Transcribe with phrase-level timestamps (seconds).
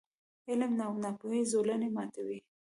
[0.49, 2.39] •علم، د ناپوهۍ زولنې ماتوي.